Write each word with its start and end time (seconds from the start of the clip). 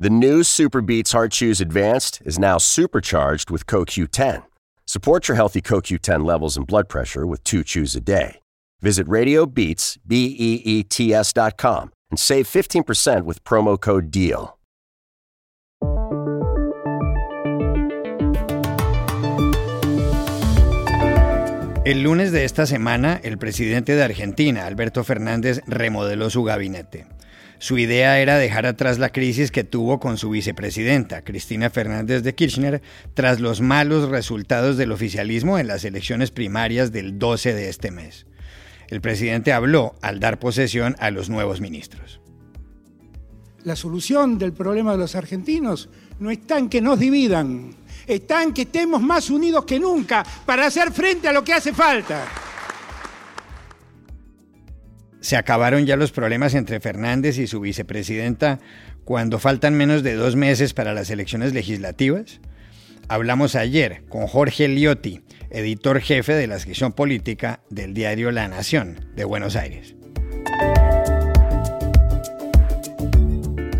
The 0.00 0.10
new 0.10 0.44
Super 0.44 0.80
Beats 0.80 1.10
Heart 1.10 1.32
Chews 1.32 1.60
Advanced 1.60 2.22
is 2.24 2.38
now 2.38 2.56
supercharged 2.56 3.50
with 3.50 3.66
CoQ10. 3.66 4.44
Support 4.86 5.26
your 5.26 5.34
healthy 5.34 5.60
CoQ10 5.60 6.24
levels 6.24 6.56
and 6.56 6.64
blood 6.64 6.88
pressure 6.88 7.26
with 7.26 7.42
two 7.42 7.64
chews 7.64 7.96
a 7.96 8.00
day. 8.00 8.38
Visit 8.80 9.08
RadioBeats, 9.08 9.98
B-E-E-T-S 10.06 11.32
dot 11.32 11.56
com 11.56 11.90
and 12.12 12.20
save 12.20 12.46
15% 12.46 13.24
with 13.24 13.42
promo 13.42 13.76
code 13.76 14.12
DEAL. 14.12 14.56
El 21.84 22.02
lunes 22.04 22.30
de 22.30 22.44
esta 22.44 22.66
semana, 22.66 23.18
el 23.24 23.36
presidente 23.36 23.96
de 23.96 24.04
Argentina, 24.04 24.66
Alberto 24.66 25.02
Fernández, 25.02 25.60
remodeló 25.66 26.30
su 26.30 26.44
gabinete. 26.44 27.06
Su 27.60 27.76
idea 27.76 28.20
era 28.20 28.38
dejar 28.38 28.66
atrás 28.66 29.00
la 29.00 29.10
crisis 29.10 29.50
que 29.50 29.64
tuvo 29.64 29.98
con 29.98 30.16
su 30.16 30.30
vicepresidenta, 30.30 31.24
Cristina 31.24 31.70
Fernández 31.70 32.22
de 32.22 32.34
Kirchner, 32.34 32.82
tras 33.14 33.40
los 33.40 33.60
malos 33.60 34.08
resultados 34.08 34.76
del 34.76 34.92
oficialismo 34.92 35.58
en 35.58 35.66
las 35.66 35.84
elecciones 35.84 36.30
primarias 36.30 36.92
del 36.92 37.18
12 37.18 37.54
de 37.54 37.68
este 37.68 37.90
mes. 37.90 38.26
El 38.88 39.00
presidente 39.00 39.52
habló 39.52 39.96
al 40.02 40.20
dar 40.20 40.38
posesión 40.38 40.94
a 41.00 41.10
los 41.10 41.30
nuevos 41.30 41.60
ministros. 41.60 42.20
La 43.64 43.74
solución 43.74 44.38
del 44.38 44.52
problema 44.52 44.92
de 44.92 44.98
los 44.98 45.16
argentinos 45.16 45.88
no 46.20 46.30
está 46.30 46.58
en 46.58 46.68
que 46.68 46.80
nos 46.80 47.00
dividan, 47.00 47.74
está 48.06 48.44
en 48.44 48.52
que 48.52 48.62
estemos 48.62 49.02
más 49.02 49.30
unidos 49.30 49.64
que 49.64 49.80
nunca 49.80 50.24
para 50.46 50.66
hacer 50.66 50.92
frente 50.92 51.26
a 51.26 51.32
lo 51.32 51.42
que 51.42 51.54
hace 51.54 51.72
falta. 51.72 52.47
¿Se 55.20 55.36
acabaron 55.36 55.84
ya 55.84 55.96
los 55.96 56.12
problemas 56.12 56.54
entre 56.54 56.80
Fernández 56.80 57.38
y 57.38 57.46
su 57.46 57.60
vicepresidenta 57.60 58.60
cuando 59.04 59.38
faltan 59.38 59.74
menos 59.74 60.02
de 60.02 60.14
dos 60.14 60.36
meses 60.36 60.74
para 60.74 60.94
las 60.94 61.10
elecciones 61.10 61.52
legislativas? 61.52 62.40
Hablamos 63.08 63.56
ayer 63.56 64.02
con 64.08 64.26
Jorge 64.26 64.68
Liotti, 64.68 65.22
editor 65.50 66.00
jefe 66.00 66.34
de 66.34 66.46
la 66.46 66.58
sección 66.58 66.92
política 66.92 67.60
del 67.70 67.94
diario 67.94 68.30
La 68.30 68.48
Nación 68.48 69.06
de 69.16 69.24
Buenos 69.24 69.56
Aires. 69.56 69.96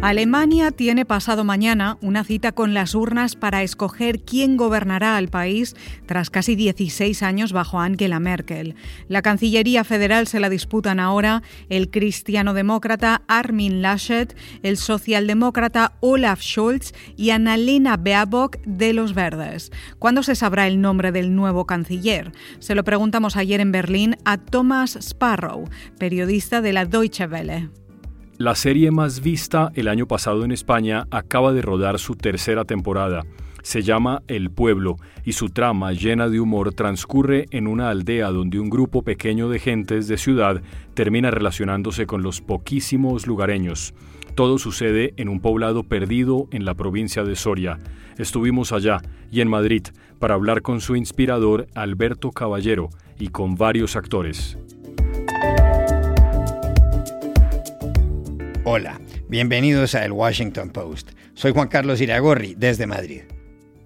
Alemania 0.01 0.71
tiene 0.71 1.05
pasado 1.05 1.43
mañana 1.43 1.99
una 2.01 2.23
cita 2.23 2.53
con 2.53 2.73
las 2.73 2.95
urnas 2.95 3.35
para 3.35 3.65
escoger 3.65 4.21
quién 4.21 4.57
gobernará 4.57 5.17
al 5.17 5.27
país 5.27 5.75
tras 6.07 6.31
casi 6.31 6.55
16 6.55 7.21
años 7.25 7.53
bajo 7.53 7.81
Angela 7.81 8.21
Merkel. 8.21 8.77
La 9.09 9.23
Cancillería 9.23 9.83
Federal 9.83 10.29
se 10.29 10.39
la 10.39 10.51
disputan 10.51 11.01
ahora 11.01 11.43
el 11.69 11.91
cristiano-demócrata 11.91 13.23
Armin 13.27 13.83
Laschet, 13.83 14.37
el 14.63 14.77
socialdemócrata 14.77 15.95
Olaf 15.99 16.43
Scholz 16.43 16.93
y 17.17 17.31
Annalena 17.31 17.97
Baerbock 17.97 18.59
de 18.65 18.93
los 18.93 19.15
Verdes. 19.15 19.73
¿Cuándo 19.99 20.23
se 20.23 20.37
sabrá 20.37 20.69
el 20.69 20.81
nombre 20.81 21.11
del 21.11 21.35
nuevo 21.35 21.67
canciller? 21.67 22.31
Se 22.61 22.77
lo 22.77 22.85
preguntamos 22.85 23.37
ayer 23.37 23.61
en 23.61 23.73
Berlín 23.73 24.17
a 24.25 24.39
Thomas 24.39 24.95
Sparrow, 24.95 25.69
periodista 25.99 26.61
de 26.61 26.73
la 26.73 26.85
Deutsche 26.85 27.27
Welle. 27.27 27.69
La 28.39 28.55
serie 28.55 28.93
más 28.93 29.21
vista 29.21 29.73
el 29.75 29.89
año 29.89 30.07
pasado 30.07 30.45
en 30.45 30.53
España 30.53 31.09
acaba 31.11 31.53
de 31.53 31.61
rodar 31.61 31.99
su 31.99 32.15
tercera 32.15 32.65
temporada. 32.65 33.25
Se 33.65 33.83
llama 33.83 34.23
El 34.29 34.53
Pueblo 34.53 34.95
y 35.25 35.33
su 35.33 35.49
trama 35.49 35.91
llena 35.93 36.29
de 36.29 36.39
humor 36.39 36.73
transcurre 36.73 37.47
en 37.51 37.67
una 37.67 37.91
aldea 37.91 38.29
donde 38.29 38.61
un 38.61 38.71
grupo 38.71 39.03
pequeño 39.03 39.49
de 39.49 39.59
gentes 39.59 40.07
de 40.07 40.19
ciudad 40.19 40.63
termina 40.95 41.33
relacionándose 41.33 42.07
con 42.07 42.23
los 42.23 42.41
poquísimos 42.41 43.27
lugareños. 43.27 43.93
Todo 44.37 44.59
sucede 44.59 45.15
en 45.17 45.29
un 45.29 45.41
poblado 45.41 45.83
perdido 45.83 46.47
en 46.53 46.65
la 46.65 46.75
provincia 46.75 47.25
de 47.25 47.35
Soria. 47.35 47.81
Estuvimos 48.19 48.71
allá 48.71 49.03
y 49.33 49.41
en 49.41 49.49
Madrid 49.49 49.83
para 50.21 50.35
hablar 50.35 50.63
con 50.63 50.81
su 50.81 50.95
inspirador 50.95 51.67
Alberto 51.75 52.31
Caballero 52.31 52.91
y 53.19 53.31
con 53.31 53.57
varios 53.57 53.97
actores. 53.97 54.57
Hola, 58.71 59.01
bienvenidos 59.31 59.95
a 59.95 60.05
El 60.05 60.13
Washington 60.13 60.69
Post. 60.69 61.13
Soy 61.33 61.53
Juan 61.53 61.69
Carlos 61.69 62.03
Iragorri, 62.03 62.55
desde 62.55 62.87
Madrid. 62.87 63.23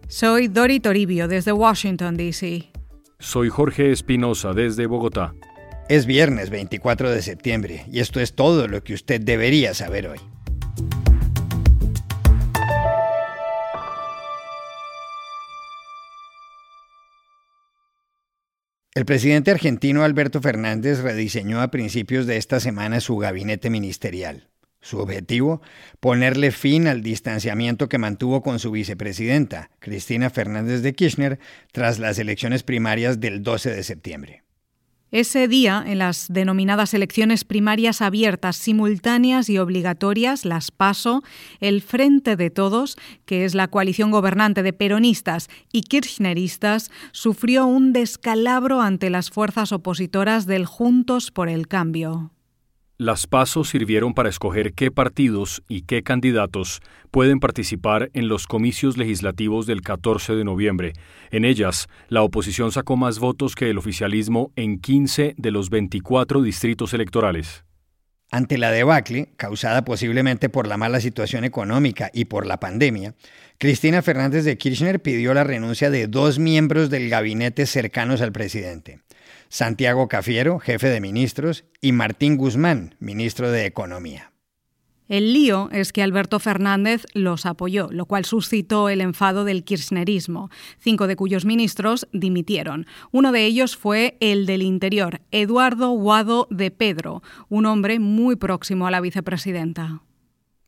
Soy 0.09 0.49
Dori 0.49 0.81
Toribio, 0.81 1.29
desde 1.29 1.53
Washington, 1.53 2.17
D.C. 2.17 2.69
Soy 3.21 3.49
Jorge 3.49 3.93
Espinosa, 3.93 4.55
desde 4.55 4.87
Bogotá. 4.87 5.35
Es 5.89 6.05
viernes 6.05 6.51
24 6.51 7.13
de 7.13 7.23
septiembre 7.23 7.85
y 7.93 8.01
esto 8.01 8.19
es 8.19 8.35
todo 8.35 8.67
lo 8.67 8.83
que 8.83 8.95
usted 8.95 9.21
debería 9.21 9.73
saber 9.73 10.09
hoy. 10.09 10.19
El 18.97 19.05
presidente 19.05 19.53
argentino 19.53 20.03
Alberto 20.03 20.41
Fernández 20.41 21.03
rediseñó 21.03 21.61
a 21.61 21.71
principios 21.71 22.27
de 22.27 22.37
esta 22.37 22.59
semana 22.59 22.99
su 22.99 23.17
gabinete 23.17 23.71
ministerial. 23.71 24.49
Su 24.83 24.99
objetivo, 24.99 25.63
ponerle 26.01 26.51
fin 26.51 26.89
al 26.89 27.03
distanciamiento 27.03 27.89
que 27.89 27.99
mantuvo 27.99 28.43
con 28.43 28.59
su 28.59 28.73
vicepresidenta, 28.73 29.71
Cristina 29.79 30.29
Fernández 30.29 30.83
de 30.83 30.93
Kirchner, 30.93 31.39
tras 31.71 32.01
las 32.01 32.19
elecciones 32.19 32.65
primarias 32.65 33.21
del 33.21 33.45
12 33.45 33.71
de 33.71 33.85
septiembre. 33.85 34.43
Ese 35.13 35.47
día, 35.47 35.85
en 35.87 35.99
las 35.99 36.27
denominadas 36.31 36.95
elecciones 36.95 37.45
primarias 37.45 38.01
abiertas, 38.01 38.57
simultáneas 38.57 39.51
y 39.51 39.59
obligatorias, 39.59 40.45
las 40.45 40.71
PASO, 40.71 41.23
el 41.61 41.83
Frente 41.83 42.35
de 42.35 42.51
Todos, 42.51 42.97
que 43.25 43.45
es 43.45 43.55
la 43.55 43.69
coalición 43.69 44.11
gobernante 44.11 44.65
de 44.65 44.73
peronistas 44.73 45.49
y 45.71 45.83
kirchneristas, 45.83 46.91
sufrió 47.13 47.67
un 47.67 47.93
descalabro 47.93 48.81
ante 48.81 49.11
las 49.11 49.31
fuerzas 49.31 49.71
opositoras 49.71 50.47
del 50.47 50.67
Juntos 50.67 51.31
por 51.31 51.49
el 51.51 51.69
Cambio. 51.69 52.33
Las 52.99 53.27
pasos 53.27 53.71
sirvieron 53.71 54.15
para 54.15 54.29
escoger 54.29 54.75
qué 54.75 54.91
partidos 54.91 55.63
y 55.69 55.83
qué 55.83 56.03
candidatos 56.03 56.81
pueden 57.11 57.41
participar 57.41 58.11
en 58.13 58.29
los 58.29 58.47
comicios 58.47 58.97
legislativos 58.97 59.67
del 59.67 59.81
14 59.81 60.35
de 60.35 60.45
noviembre. 60.45 60.93
En 61.31 61.45
ellas, 61.45 61.89
la 62.09 62.23
oposición 62.23 62.71
sacó 62.71 62.97
más 62.97 63.19
votos 63.19 63.55
que 63.55 63.71
el 63.71 63.79
oficialismo 63.79 64.53
en 64.57 64.79
15 64.79 65.35
de 65.37 65.51
los 65.51 65.71
24 65.71 66.43
distritos 66.43 66.95
electorales. 66.95 67.65
Ante 68.31 68.57
la 68.57 68.71
debacle, 68.71 69.29
causada 69.37 69.85
posiblemente 69.85 70.49
por 70.49 70.67
la 70.67 70.79
mala 70.79 71.01
situación 71.01 71.45
económica 71.45 72.11
y 72.15 72.25
por 72.27 72.47
la 72.47 72.59
pandemia, 72.59 73.15
Cristina 73.59 74.01
Fernández 74.01 74.45
de 74.45 74.57
Kirchner 74.57 75.03
pidió 75.03 75.35
la 75.35 75.45
renuncia 75.45 75.91
de 75.91 76.07
dos 76.07 76.39
miembros 76.39 76.89
del 76.89 77.11
gabinete 77.11 77.67
cercanos 77.67 78.23
al 78.23 78.33
presidente. 78.33 79.01
Santiago 79.53 80.09
Cafiero, 80.09 80.59
jefe 80.61 80.89
de 80.89 81.03
ministros, 81.03 81.67
y 81.83 81.93
Martín 81.93 82.39
Guzmán, 82.39 82.95
ministro 83.01 83.51
de 83.51 83.67
Economía. 83.67 84.33
El 85.09 85.35
lío 85.35 85.69
es 85.73 85.93
que 85.93 86.03
Alberto 86.03 86.39
Fernández 86.39 87.05
los 87.13 87.45
apoyó, 87.45 87.89
lo 87.91 88.07
cual 88.07 88.25
suscitó 88.25 88.89
el 88.89 89.03
enfado 89.03 89.45
del 89.45 89.63
kirchnerismo, 89.63 90.49
cinco 90.79 91.07
de 91.07 91.17
cuyos 91.17 91.45
ministros 91.45 92.09
dimitieron. 92.15 92.87
Uno 93.11 93.31
de 93.31 93.45
ellos 93.45 93.77
fue 93.77 94.17
el 94.21 94.47
del 94.47 94.63
Interior, 94.63 95.21
Eduardo 95.33 95.91
Guado 95.91 96.49
de 96.49 96.71
Pedro, 96.71 97.23
un 97.51 97.67
hombre 97.67 97.99
muy 97.99 98.37
próximo 98.37 98.87
a 98.87 98.91
la 98.91 99.03
vicepresidenta. 99.03 100.01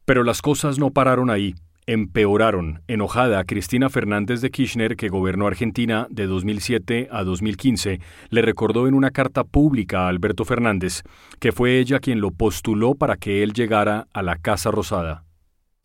Pero 0.04 0.24
las 0.24 0.42
cosas 0.42 0.78
no 0.78 0.90
pararon 0.90 1.30
ahí 1.30 1.54
empeoraron. 1.86 2.82
Enojada, 2.88 3.44
Cristina 3.44 3.90
Fernández 3.90 4.40
de 4.40 4.50
Kirchner, 4.50 4.96
que 4.96 5.08
gobernó 5.08 5.46
Argentina 5.46 6.06
de 6.10 6.26
2007 6.26 7.08
a 7.10 7.24
2015, 7.24 8.00
le 8.30 8.42
recordó 8.42 8.88
en 8.88 8.94
una 8.94 9.10
carta 9.10 9.44
pública 9.44 10.06
a 10.06 10.08
Alberto 10.08 10.44
Fernández 10.44 11.02
que 11.38 11.52
fue 11.52 11.78
ella 11.78 12.00
quien 12.00 12.20
lo 12.20 12.30
postuló 12.30 12.94
para 12.94 13.16
que 13.16 13.42
él 13.42 13.52
llegara 13.52 14.08
a 14.12 14.22
la 14.22 14.36
Casa 14.36 14.70
Rosada. 14.70 15.24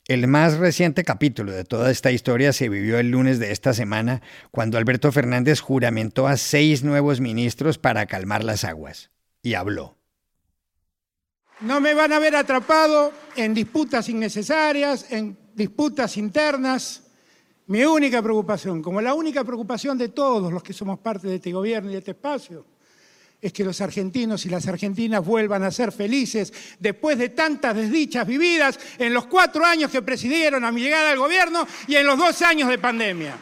El 0.08 0.28
más 0.28 0.58
reciente 0.58 1.04
capítulo 1.04 1.52
de 1.52 1.66
toda 1.66 1.92
esta 1.92 2.12
historia 2.12 2.52
se 2.52 2.68
vivió 2.68 2.98
el 2.98 3.12
lunes 3.12 3.38
de 3.38 3.52
esta 3.52 3.74
semana, 3.74 4.24
cuando 4.50 4.80
Alberto 4.80 5.12
Fernández 5.12 5.60
juramentó 5.60 6.28
a 6.28 6.36
seis 6.36 6.84
nuevos 6.84 7.22
ministros 7.22 7.78
para 7.78 8.08
calmar 8.08 8.44
las 8.44 8.64
aguas. 8.64 9.12
Y 9.44 9.54
habló. 9.54 9.98
No 11.62 11.80
me 11.80 11.94
van 11.94 12.12
a 12.12 12.20
ver 12.20 12.36
atrapado 12.36 13.14
en 13.36 13.54
disputas 13.54 14.10
innecesarias, 14.10 15.12
en 15.12 15.38
disputas 15.60 16.18
internas. 16.18 17.04
Mi 17.68 17.84
única 17.84 18.24
preocupación, 18.24 18.82
como 18.82 19.00
la 19.00 19.14
única 19.14 19.44
preocupación 19.44 19.96
de 19.96 20.10
todos 20.10 20.52
los 20.52 20.64
que 20.64 20.74
somos 20.74 20.98
parte 20.98 21.28
de 21.28 21.36
este 21.36 21.52
gobierno 21.52 21.90
y 21.90 21.94
de 21.94 22.00
este 22.00 22.12
espacio, 22.12 22.66
es 23.40 23.54
que 23.54 23.64
los 23.64 23.80
argentinos 23.80 24.46
y 24.46 24.50
las 24.50 24.68
argentinas 24.68 25.24
vuelvan 25.24 25.64
a 25.64 25.72
ser 25.72 25.92
felices 25.92 26.52
después 26.80 27.18
de 27.18 27.30
tantas 27.30 27.76
desdichas 27.76 28.26
vividas 28.26 28.80
en 28.98 29.14
los 29.14 29.28
cuatro 29.28 29.64
años 29.64 29.92
que 29.92 30.02
presidieron 30.02 30.66
a 30.66 30.72
mi 30.72 30.82
llegada 30.82 31.12
al 31.12 31.20
gobierno 31.20 31.68
y 31.88 31.96
en 31.96 32.08
los 32.08 32.18
dos 32.18 32.42
años 32.42 32.70
de 32.70 32.80
pandemia. 32.80 33.38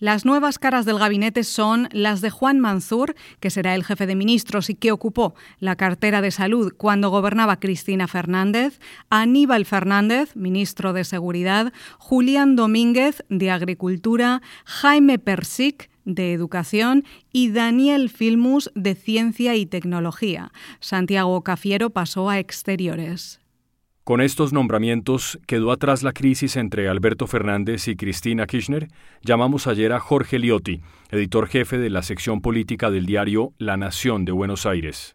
Las 0.00 0.24
nuevas 0.24 0.60
caras 0.60 0.84
del 0.84 1.00
gabinete 1.00 1.42
son 1.42 1.88
las 1.90 2.20
de 2.20 2.30
Juan 2.30 2.60
Manzur, 2.60 3.16
que 3.40 3.50
será 3.50 3.74
el 3.74 3.82
jefe 3.82 4.06
de 4.06 4.14
ministros 4.14 4.70
y 4.70 4.76
que 4.76 4.92
ocupó 4.92 5.34
la 5.58 5.74
cartera 5.74 6.20
de 6.20 6.30
salud 6.30 6.72
cuando 6.76 7.10
gobernaba 7.10 7.58
Cristina 7.58 8.06
Fernández, 8.06 8.78
Aníbal 9.10 9.64
Fernández, 9.64 10.36
ministro 10.36 10.92
de 10.92 11.02
Seguridad, 11.02 11.72
Julián 11.98 12.54
Domínguez, 12.54 13.24
de 13.28 13.50
Agricultura, 13.50 14.40
Jaime 14.64 15.18
Persic, 15.18 15.90
de 16.04 16.32
Educación 16.32 17.04
y 17.32 17.50
Daniel 17.50 18.08
Filmus 18.08 18.70
de 18.76 18.94
Ciencia 18.94 19.56
y 19.56 19.66
Tecnología. 19.66 20.52
Santiago 20.78 21.42
Cafiero 21.42 21.90
pasó 21.90 22.30
a 22.30 22.38
Exteriores. 22.38 23.40
Con 24.08 24.22
estos 24.22 24.54
nombramientos 24.54 25.38
quedó 25.46 25.70
atrás 25.70 26.02
la 26.02 26.14
crisis 26.14 26.56
entre 26.56 26.88
Alberto 26.88 27.26
Fernández 27.26 27.88
y 27.88 27.94
Cristina 27.94 28.46
Kirchner. 28.46 28.88
Llamamos 29.22 29.66
ayer 29.66 29.92
a 29.92 30.00
Jorge 30.00 30.38
Liotti, 30.38 30.80
editor 31.10 31.46
jefe 31.46 31.76
de 31.76 31.90
la 31.90 32.02
sección 32.02 32.40
política 32.40 32.90
del 32.90 33.04
diario 33.04 33.52
La 33.58 33.76
Nación 33.76 34.24
de 34.24 34.32
Buenos 34.32 34.64
Aires. 34.64 35.14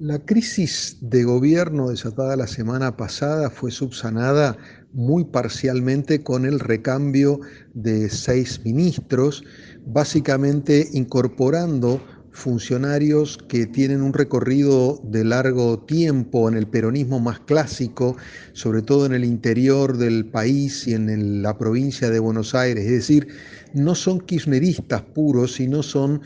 La 0.00 0.18
crisis 0.18 0.98
de 1.00 1.22
gobierno 1.22 1.90
desatada 1.90 2.34
la 2.34 2.48
semana 2.48 2.96
pasada 2.96 3.50
fue 3.50 3.70
subsanada 3.70 4.56
muy 4.92 5.24
parcialmente 5.24 6.24
con 6.24 6.44
el 6.44 6.58
recambio 6.58 7.38
de 7.72 8.10
seis 8.10 8.64
ministros, 8.64 9.44
básicamente 9.86 10.88
incorporando 10.92 12.02
funcionarios 12.32 13.38
que 13.48 13.66
tienen 13.66 14.02
un 14.02 14.12
recorrido 14.12 15.00
de 15.02 15.24
largo 15.24 15.80
tiempo 15.80 16.48
en 16.48 16.56
el 16.56 16.66
peronismo 16.66 17.20
más 17.20 17.40
clásico, 17.40 18.16
sobre 18.52 18.82
todo 18.82 19.06
en 19.06 19.12
el 19.12 19.24
interior 19.24 19.96
del 19.96 20.26
país 20.26 20.86
y 20.86 20.94
en 20.94 21.42
la 21.42 21.58
provincia 21.58 22.10
de 22.10 22.18
Buenos 22.18 22.54
Aires. 22.54 22.84
Es 22.84 22.92
decir, 22.92 23.28
no 23.74 23.94
son 23.94 24.20
kirchneristas 24.20 25.02
puros, 25.02 25.54
sino 25.54 25.82
son 25.82 26.22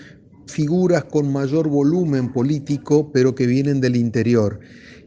figuras 0.47 1.05
con 1.05 1.33
mayor 1.33 1.69
volumen 1.69 2.33
político, 2.33 3.11
pero 3.13 3.35
que 3.35 3.47
vienen 3.47 3.81
del 3.81 3.97
interior. 3.97 4.61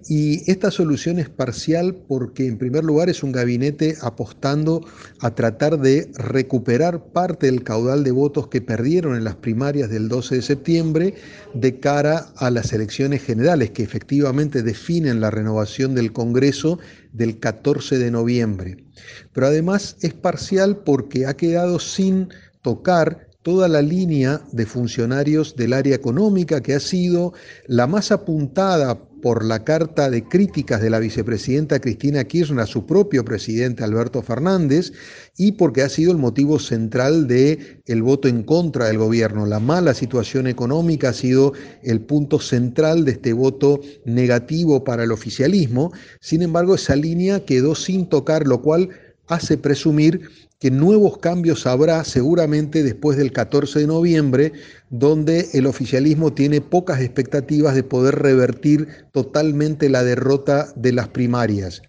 Y 0.08 0.50
esta 0.52 0.70
solución 0.70 1.18
es 1.18 1.30
parcial 1.30 1.96
porque 2.08 2.46
en 2.46 2.60
primer 2.60 2.84
lugar 2.84 3.10
es 3.10 3.24
un 3.24 3.32
gabinete 3.32 3.98
apostando 4.02 4.86
a 5.20 5.34
tratar 5.34 5.80
de 5.80 6.12
recuperar 6.14 7.06
parte 7.06 7.48
del 7.48 7.64
caudal 7.64 8.04
de 8.04 8.12
votos 8.12 8.48
que 8.48 8.62
perdieron 8.62 9.16
en 9.16 9.24
las 9.24 9.36
primarias 9.36 9.90
del 9.90 10.08
12 10.08 10.36
de 10.36 10.42
septiembre 10.44 11.14
de 11.56 11.80
cara 11.80 12.28
a 12.36 12.52
las 12.52 12.72
elecciones 12.72 13.24
generales 13.24 13.72
que 13.72 13.82
efectivamente 13.82 14.62
definen 14.62 15.22
la 15.22 15.32
renovación 15.32 15.96
del 15.96 16.14
Congreso 16.14 16.78
del 17.12 17.40
14 17.40 17.98
de 17.98 18.12
noviembre. 18.12 18.86
Pero 19.34 19.48
además 19.48 19.98
es 20.02 20.14
parcial 20.14 20.84
porque 20.86 21.26
ha 21.26 21.36
quedado 21.36 21.80
sin 21.80 22.30
tocar 22.62 23.26
toda 23.42 23.68
la 23.68 23.82
línea 23.82 24.42
de 24.52 24.66
funcionarios 24.66 25.56
del 25.56 25.74
área 25.74 25.96
económica 25.96 26.62
que 26.62 26.74
ha 26.74 26.80
sido 26.80 27.34
la 27.68 27.86
más 27.86 28.12
apuntada 28.12 29.00
por 29.26 29.44
la 29.44 29.64
carta 29.64 30.12
de 30.12 30.24
críticas 30.24 30.84
de 30.84 30.92
la 30.92 31.00
vicepresidenta 31.00 31.80
Cristina 31.80 32.26
Kirchner 32.26 32.60
a 32.60 32.68
su 32.68 32.86
propio 32.86 33.26
presidente 33.26 33.84
Alberto 33.84 34.22
Fernández 34.22 34.94
y 35.36 35.54
porque 35.54 35.82
ha 35.82 35.90
sido 35.90 36.12
el 36.12 36.20
motivo 36.20 36.60
central 36.60 37.28
de 37.28 37.82
el 37.88 38.04
voto 38.04 38.28
en 38.28 38.44
contra 38.44 38.86
del 38.86 39.00
gobierno. 39.00 39.48
La 39.48 39.60
mala 39.60 39.96
situación 39.96 40.46
económica 40.46 41.10
ha 41.10 41.14
sido 41.14 41.54
el 41.82 42.02
punto 42.02 42.40
central 42.40 43.04
de 43.04 43.14
este 43.14 43.34
voto 43.34 43.82
negativo 44.06 44.84
para 44.84 45.06
el 45.06 45.12
oficialismo. 45.12 45.92
Sin 46.22 46.44
embargo, 46.44 46.76
esa 46.76 46.96
línea 46.96 47.46
quedó 47.46 47.74
sin 47.74 48.08
tocar, 48.08 48.46
lo 48.46 48.62
cual 48.62 48.90
hace 49.28 49.58
presumir 49.58 50.30
que 50.60 50.72
nuevos 50.72 51.18
cambios 51.18 51.68
habrá 51.68 52.04
seguramente 52.04 52.84
después 52.84 53.18
del 53.18 53.32
14 53.32 53.80
de 53.80 53.88
noviembre, 53.88 54.54
donde 54.90 55.50
el 55.54 55.66
oficialismo 55.66 56.34
tiene 56.34 56.62
pocas 56.62 57.02
expectativas 57.02 57.76
de 57.76 57.84
poder 57.84 58.16
revertir 58.16 58.88
totalmente 59.12 59.90
la 59.90 60.04
derrota 60.04 60.72
de 60.76 60.94
las 60.94 61.10
primarias. 61.10 61.82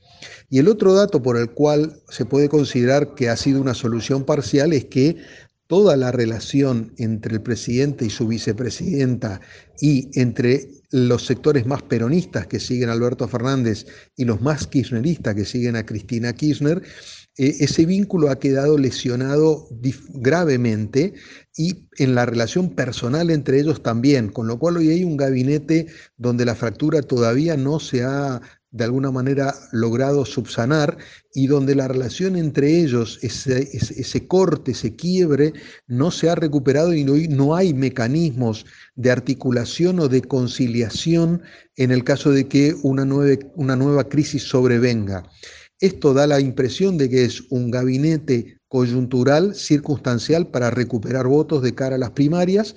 Y 0.51 0.59
el 0.59 0.69
otro 0.69 0.95
dato 0.95 1.23
por 1.23 1.37
el 1.37 1.51
cual 1.51 2.01
se 2.09 2.25
puede 2.25 2.49
considerar 2.49 3.15
que 3.15 3.29
ha 3.29 3.37
sido 3.37 3.61
una 3.61 3.75
solución 3.75 4.25
parcial 4.25 4.73
es 4.73 4.87
que 4.87 5.17
toda 5.67 5.97
la 5.97 6.13
relación 6.13 6.93
entre 6.97 7.35
el 7.35 7.43
presidente 7.43 8.05
y 8.05 8.11
su 8.11 8.29
vicepresidenta 8.29 9.41
y 9.81 10.11
entre 10.19 10.69
los 10.91 11.27
sectores 11.27 11.67
más 11.67 11.83
peronistas 11.83 12.47
que 12.47 12.61
siguen 12.61 12.89
a 12.89 12.93
Alberto 12.93 13.27
Fernández 13.27 13.87
y 14.17 14.25
los 14.25 14.41
más 14.41 14.67
kirchneristas 14.69 15.35
que 15.35 15.45
siguen 15.45 15.75
a 15.75 15.85
Cristina 15.85 16.33
Kirchner 16.33 16.83
ese 17.37 17.85
vínculo 17.85 18.31
ha 18.31 18.39
quedado 18.39 18.79
lesionado 18.79 19.69
gravemente 20.15 21.15
y 21.57 21.89
en 21.99 22.15
la 22.15 22.25
relación 22.25 22.71
personal 22.71 23.31
entre 23.31 23.61
ellos 23.61 23.83
también, 23.83 24.29
con 24.29 24.47
lo 24.47 24.59
cual 24.59 24.79
hoy 24.79 24.91
hay 24.91 25.05
un 25.05 25.17
gabinete 25.17 25.87
donde 26.17 26.47
la 26.47 26.55
fractura 26.55 27.03
todavía 27.03 27.57
no 27.57 27.79
se 27.79 28.05
ha 28.05 28.41
de 28.71 28.85
alguna 28.85 29.11
manera 29.11 29.55
logrado 29.73 30.27
subsanar 30.27 30.99
y 31.33 31.47
donde 31.47 31.75
la 31.75 31.89
relación 31.89 32.37
entre 32.37 32.79
ellos, 32.81 33.19
ese, 33.23 33.69
ese, 33.73 34.27
corte, 34.27 34.73
ese 34.73 34.95
quiebre, 34.97 35.55
no 35.87 36.11
se 36.11 36.29
ha 36.29 36.35
recuperado 36.35 36.93
y 36.93 37.03
no, 37.05 37.15
no 37.31 37.57
hay 37.57 37.73
mecanismos 37.73 38.67
de 38.95 39.11
articulación 39.11 40.01
o 40.01 40.09
de 40.09 40.21
conciliación 40.21 41.43
en 41.77 41.91
el 41.91 42.05
caso 42.05 42.31
de 42.31 42.49
que 42.49 42.75
una, 42.83 43.07
una 43.55 43.77
nueva 43.77 44.09
crisis 44.09 44.43
sobrevenga. 44.43 45.25
Esto 45.81 46.15
da 46.15 46.27
la 46.27 46.41
impresión 46.41 46.97
de 46.97 47.11
que 47.11 47.25
es 47.25 47.43
un 47.51 47.71
gabinete 47.71 48.59
coyuntural, 48.69 49.55
circunstancial, 49.55 50.51
para 50.51 50.71
recuperar 50.71 51.27
votos 51.27 51.63
de 51.63 51.75
cara 51.75 51.97
a 51.97 51.99
las 51.99 52.11
primarias, 52.11 52.75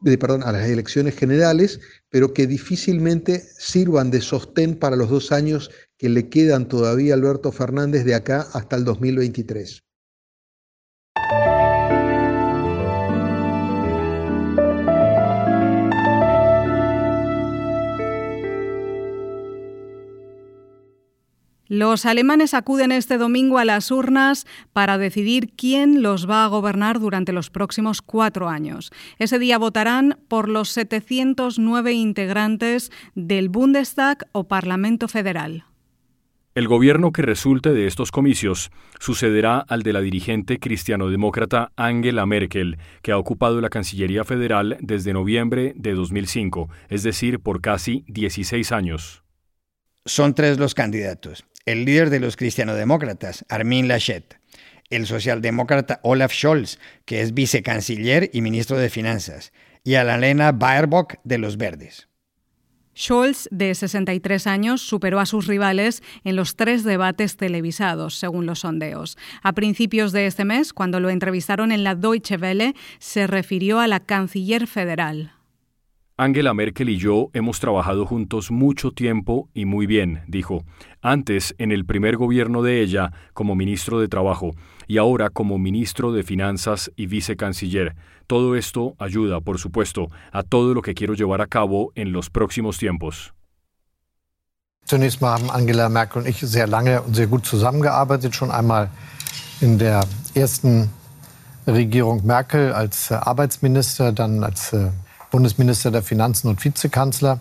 de, 0.00 0.18
perdón, 0.18 0.42
a 0.44 0.52
las 0.52 0.68
elecciones 0.68 1.14
generales, 1.14 1.80
pero 2.08 2.32
que 2.32 2.46
difícilmente 2.46 3.44
sirvan 3.58 4.10
de 4.10 4.20
sostén 4.20 4.76
para 4.76 4.96
los 4.96 5.10
dos 5.10 5.30
años 5.30 5.70
que 5.96 6.08
le 6.08 6.28
quedan 6.28 6.66
todavía 6.66 7.14
a 7.14 7.16
Alberto 7.16 7.52
Fernández 7.52 8.04
de 8.04 8.14
acá 8.14 8.48
hasta 8.52 8.76
el 8.76 8.84
2023. 8.84 9.84
Los 21.72 22.04
alemanes 22.04 22.52
acuden 22.52 22.90
este 22.90 23.16
domingo 23.16 23.56
a 23.58 23.64
las 23.64 23.92
urnas 23.92 24.44
para 24.72 24.98
decidir 24.98 25.52
quién 25.56 26.02
los 26.02 26.28
va 26.28 26.44
a 26.44 26.48
gobernar 26.48 26.98
durante 26.98 27.32
los 27.32 27.48
próximos 27.48 28.02
cuatro 28.02 28.48
años. 28.48 28.90
Ese 29.20 29.38
día 29.38 29.56
votarán 29.56 30.18
por 30.26 30.48
los 30.48 30.70
709 30.70 31.92
integrantes 31.92 32.90
del 33.14 33.50
Bundestag 33.50 34.26
o 34.32 34.48
Parlamento 34.48 35.06
Federal. 35.06 35.62
El 36.56 36.66
gobierno 36.66 37.12
que 37.12 37.22
resulte 37.22 37.72
de 37.72 37.86
estos 37.86 38.10
comicios 38.10 38.72
sucederá 38.98 39.60
al 39.60 39.84
de 39.84 39.92
la 39.92 40.00
dirigente 40.00 40.58
cristianodemócrata 40.58 41.70
Angela 41.76 42.26
Merkel, 42.26 42.78
que 43.00 43.12
ha 43.12 43.16
ocupado 43.16 43.60
la 43.60 43.68
Cancillería 43.68 44.24
Federal 44.24 44.76
desde 44.80 45.12
noviembre 45.12 45.74
de 45.76 45.94
2005, 45.94 46.68
es 46.88 47.04
decir, 47.04 47.38
por 47.38 47.60
casi 47.60 48.04
16 48.08 48.72
años. 48.72 49.22
Son 50.04 50.34
tres 50.34 50.58
los 50.58 50.74
candidatos 50.74 51.44
el 51.66 51.84
líder 51.84 52.10
de 52.10 52.20
los 52.20 52.36
cristianodemócratas, 52.36 53.44
Armin 53.48 53.88
Laschet, 53.88 54.38
el 54.90 55.06
socialdemócrata 55.06 56.00
Olaf 56.02 56.32
Scholz, 56.32 56.78
que 57.04 57.22
es 57.22 57.32
vicecanciller 57.32 58.30
y 58.32 58.40
ministro 58.40 58.76
de 58.76 58.90
Finanzas, 58.90 59.52
y 59.84 59.94
a 59.94 60.04
la 60.04 60.18
Lena 60.18 60.52
Baerbock 60.52 61.16
de 61.24 61.38
los 61.38 61.56
Verdes. 61.56 62.08
Scholz, 62.96 63.48
de 63.50 63.74
63 63.74 64.46
años, 64.46 64.82
superó 64.82 65.20
a 65.20 65.26
sus 65.26 65.46
rivales 65.46 66.02
en 66.24 66.36
los 66.36 66.56
tres 66.56 66.84
debates 66.84 67.36
televisados, 67.36 68.16
según 68.16 68.46
los 68.46 68.60
sondeos. 68.60 69.16
A 69.42 69.52
principios 69.54 70.12
de 70.12 70.26
este 70.26 70.44
mes, 70.44 70.72
cuando 70.72 71.00
lo 71.00 71.08
entrevistaron 71.08 71.72
en 71.72 71.84
la 71.84 71.94
Deutsche 71.94 72.36
Welle, 72.36 72.74
se 72.98 73.26
refirió 73.26 73.80
a 73.80 73.86
la 73.86 74.00
canciller 74.00 74.66
federal. 74.66 75.32
Angela 76.20 76.52
Merkel 76.52 76.90
y 76.90 76.98
yo 76.98 77.30
hemos 77.32 77.60
trabajado 77.60 78.04
juntos 78.04 78.50
mucho 78.50 78.90
tiempo 78.90 79.48
y 79.54 79.64
muy 79.64 79.86
bien, 79.86 80.22
dijo, 80.28 80.64
antes 81.00 81.54
en 81.56 81.72
el 81.72 81.86
primer 81.86 82.18
gobierno 82.18 82.60
de 82.60 82.82
ella 82.82 83.10
como 83.32 83.54
ministro 83.54 84.00
de 84.00 84.06
Trabajo 84.06 84.50
y 84.86 84.98
ahora 84.98 85.30
como 85.30 85.56
ministro 85.56 86.12
de 86.12 86.22
Finanzas 86.22 86.90
y 86.94 87.06
vicecanciller. 87.06 87.96
Todo 88.26 88.54
esto 88.54 88.96
ayuda, 88.98 89.40
por 89.40 89.58
supuesto, 89.58 90.08
a 90.30 90.42
todo 90.42 90.74
lo 90.74 90.82
que 90.82 90.92
quiero 90.92 91.14
llevar 91.14 91.40
a 91.40 91.46
cabo 91.46 91.90
en 91.94 92.12
los 92.12 92.28
próximos 92.28 92.76
tiempos. 92.76 93.32
Zunächst 94.84 95.22
mal 95.22 95.38
haben 95.38 95.50
Angela 95.50 95.88
Merkel 95.88 96.20
und 96.20 96.28
ich 96.28 96.40
sehr 96.40 96.66
lange 96.66 97.00
und 97.00 97.16
sehr 97.16 97.28
gut 97.28 97.46
zusammengearbeitet, 97.46 98.36
schon 98.36 98.50
einmal 98.50 98.90
in 99.62 99.78
der 99.78 100.02
ersten 100.34 100.90
Regierung 101.66 102.26
Merkel 102.26 102.74
als 102.74 103.10
äh, 103.10 103.14
Arbeitsminister, 103.14 104.12
dann 104.12 104.44
als 104.44 104.74
äh, 104.74 104.90
Bundesminister 105.30 105.90
der 105.90 106.02
Finanzen 106.02 106.48
und 106.48 106.64
Vizekanzler. 106.64 107.40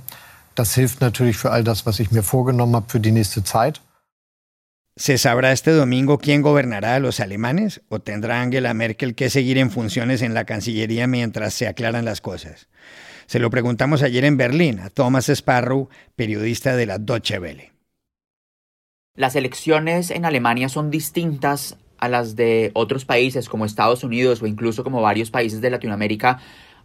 Das 0.56 0.76
hilft 0.76 1.02
natürlich 1.02 1.38
für 1.38 1.52
all 1.52 1.64
das, 1.64 1.86
was 1.86 2.00
ich 2.00 2.12
mir 2.12 2.24
vorgenommen 2.24 2.76
habe 2.76 2.90
für 2.90 3.00
die 3.00 3.12
nächste 3.12 3.44
Zeit. 3.44 3.82
¿Se 4.96 5.18
sabrá 5.18 5.54
este 5.54 5.72
domingo 5.72 6.18
quién 6.18 6.42
gobernará 6.42 6.96
a 6.96 7.00
los 7.00 7.22
alemanes 7.22 7.82
o 7.88 8.00
tendrá 8.00 8.42
Angela 8.42 8.74
Merkel 8.74 9.16
que 9.16 9.30
seguir 9.30 9.58
en 9.58 9.72
funciones 9.72 10.22
en 10.22 10.34
la 10.34 10.44
Cancillería 10.44 11.08
mientras 11.08 11.54
se 11.54 11.68
aclaran 11.68 12.04
las 12.04 12.20
cosas? 12.20 12.68
Se 13.26 13.40
lo 13.40 13.50
preguntamos 13.50 14.04
ayer 14.04 14.26
en 14.26 14.36
Berlín 14.36 14.82
a 14.82 14.90
Thomas 14.90 15.30
Sparrow, 15.30 15.88
periodista 16.18 16.76
de 16.76 16.86
la 16.86 16.98
Deutsche 16.98 17.40
Welle. 17.40 17.72
Las 19.16 19.38
elecciones 19.38 20.12
en 20.12 20.26
Alemania 20.26 20.68
son 20.68 20.92
distintas 20.92 21.78
a 21.98 22.10
las 22.10 22.36
de 22.36 22.72
otros 22.74 23.06
países 23.06 23.48
como 23.48 23.66
Estados 23.66 24.04
Unidos 24.04 24.42
o 24.42 24.48
incluso 24.48 24.84
como 24.84 25.02
varios 25.02 25.32
países 25.32 25.62
de 25.62 25.70
Latinoamérica, 25.70 26.40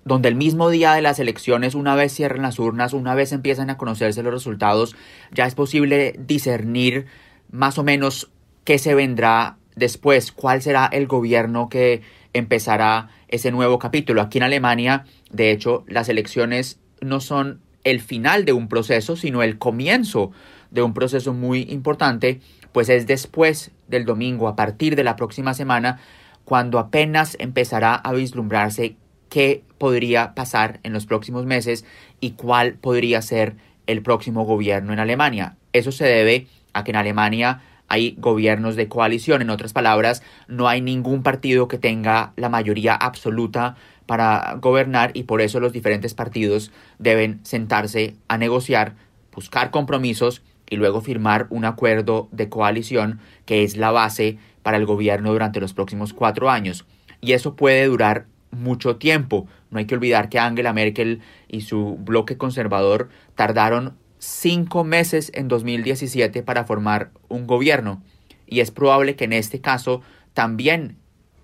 donde 0.04 0.28
el 0.28 0.34
mismo 0.34 0.68
día 0.70 0.92
de 0.92 1.02
las 1.02 1.18
elecciones, 1.18 1.75
una 1.75 1.94
vez 1.94 2.14
cierren 2.14 2.42
las 2.42 2.58
urnas, 2.58 2.92
una 2.92 3.14
vez 3.14 3.32
empiezan 3.32 3.70
a 3.70 3.76
conocerse 3.76 4.23
los 4.23 4.32
resultados, 4.32 4.94
ya 5.32 5.46
es 5.46 5.54
posible 5.54 6.14
discernir 6.18 7.06
más 7.50 7.78
o 7.78 7.84
menos 7.84 8.30
qué 8.64 8.78
se 8.78 8.94
vendrá 8.94 9.56
después, 9.76 10.32
cuál 10.32 10.62
será 10.62 10.87
el 10.87 11.06
gobierno 11.06 11.68
que 11.68 12.02
empezará 12.32 13.08
ese 13.28 13.50
nuevo 13.50 13.78
capítulo. 13.78 14.20
Aquí 14.20 14.38
en 14.38 14.44
Alemania, 14.44 15.04
de 15.30 15.50
hecho, 15.50 15.84
las 15.87 16.08
elecciones 16.08 16.78
no 17.00 17.20
son 17.20 17.61
el 17.84 18.00
final 18.00 18.44
de 18.44 18.52
un 18.52 18.68
proceso, 18.68 19.16
sino 19.16 19.42
el 19.42 19.58
comienzo 19.58 20.32
de 20.70 20.82
un 20.82 20.94
proceso 20.94 21.32
muy 21.32 21.62
importante, 21.70 22.40
pues 22.73 22.88
es 22.88 23.06
después 23.06 23.70
del 23.88 24.04
domingo, 24.04 24.49
a 24.49 24.56
partir 24.56 24.96
de 24.96 25.04
la 25.04 25.16
próxima 25.16 25.54
semana, 25.54 26.00
cuando 26.44 26.78
apenas 26.78 27.37
empezará 27.38 27.94
a 27.94 28.12
vislumbrarse 28.12 28.96
qué 29.35 29.64
podría 29.79 30.33
pasar 30.37 30.79
en 30.85 30.93
los 30.93 31.07
próximos 31.07 31.45
meses 31.45 31.85
y 32.21 32.35
cuál 32.35 32.75
podría 32.75 33.21
ser 33.21 33.57
el 33.88 34.00
próximo 34.00 34.45
gobierno 34.45 34.93
en 34.93 35.00
Alemania. 35.00 35.57
Eso 35.73 35.91
se 35.91 36.05
debe 36.05 36.47
a 36.73 36.85
que 36.85 36.93
en 36.93 36.97
Alemania 36.99 37.61
hay 37.88 38.14
gobiernos 38.17 38.76
de 38.76 38.87
coalición. 38.87 39.43
En 39.43 39.50
otras 39.50 39.73
palabras, 39.73 40.23
no 40.47 40.69
hay 40.69 40.81
ningún 40.81 41.25
partido 41.25 41.67
que 41.67 41.79
tenga 41.79 42.33
la 42.37 42.49
mayoría 42.49 42.95
absoluta 42.95 43.75
para 44.07 44.57
gobernar 44.61 45.11
y 45.14 45.25
por 45.25 45.41
eso 45.41 45.59
los 45.59 45.73
diferentes 45.73 46.14
partidos 46.14 46.71
deben 47.00 47.41
sentarse 47.43 48.14
a 48.29 48.38
negociar, 48.38 48.95
buscar 49.35 49.73
compromisos 49.73 50.43
y 50.71 50.76
luego 50.76 51.00
firmar 51.00 51.49
un 51.50 51.64
acuerdo 51.64 52.29
de 52.31 52.49
coalición 52.49 53.19
que 53.47 53.64
es 53.64 53.76
la 53.76 53.91
base 53.91 54.38
para 54.62 54.76
el 54.76 54.87
gobierno 54.87 55.33
durante 55.33 55.59
los 55.59 55.75
próximos 55.75 56.12
cuatro 56.12 56.50
años. 56.50 56.87
Y 57.21 57.33
eso 57.33 57.57
puede 57.57 57.87
durar 57.87 58.26
mucho 58.54 58.96
tiempo. 58.96 59.46
No 59.70 59.78
hay 59.78 59.87
que 59.87 59.94
olvidar 59.94 60.28
que 60.28 60.38
Angela 60.38 60.73
Merkel 60.73 61.20
y 61.49 61.62
su 61.62 61.96
bloque 61.96 62.37
conservador 62.37 63.08
tardaron 63.34 63.96
cinco 64.18 64.84
meses 64.84 65.30
en 65.34 65.49
2017 65.49 66.42
para 66.42 66.64
formar 66.64 67.11
un 67.28 67.46
gobierno 67.46 68.02
y 68.46 68.61
es 68.61 68.70
probable 68.70 69.16
que 69.16 69.25
en 69.25 69.32
este 69.32 69.61
caso 69.61 70.02
también 70.32 70.96